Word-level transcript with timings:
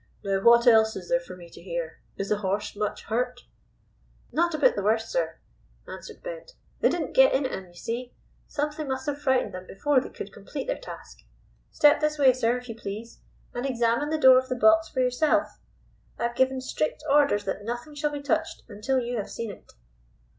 "Now 0.23 0.41
what 0.41 0.65
else 0.65 0.95
is 0.95 1.09
there 1.09 1.19
for 1.19 1.35
me 1.35 1.47
to 1.51 1.61
hear? 1.61 1.99
Is 2.17 2.29
the 2.29 2.37
horse 2.37 2.75
much 2.75 3.03
hurt?" 3.03 3.41
"Not 4.31 4.55
a 4.55 4.57
bit 4.57 4.75
the 4.75 4.81
worse, 4.81 5.07
sir," 5.09 5.37
answered 5.87 6.23
Bent. 6.23 6.53
"They 6.79 6.89
didn't 6.89 7.13
get 7.13 7.33
in 7.33 7.45
at 7.45 7.51
him, 7.51 7.67
you 7.67 7.75
see. 7.75 8.15
Something 8.47 8.87
must 8.87 9.05
have 9.05 9.21
frightened 9.21 9.53
them 9.53 9.67
before 9.67 10.01
they 10.01 10.09
could 10.09 10.33
complete 10.33 10.65
their 10.65 10.79
task. 10.79 11.19
Step 11.69 11.99
this 11.99 12.17
way, 12.17 12.33
sir, 12.33 12.57
if 12.57 12.67
you 12.67 12.73
please, 12.73 13.19
and 13.53 13.63
examine 13.63 14.09
the 14.09 14.17
door 14.17 14.39
of 14.39 14.49
the 14.49 14.55
box 14.55 14.89
for 14.89 15.01
yourself. 15.01 15.59
I 16.17 16.23
have 16.23 16.35
given 16.35 16.61
strict 16.61 17.03
orders 17.07 17.43
that 17.43 17.63
nothing 17.63 17.93
shall 17.93 18.11
be 18.11 18.23
touched 18.23 18.63
until 18.67 18.99
you 18.99 19.17
have 19.17 19.29
seen 19.29 19.51
it." 19.51 19.71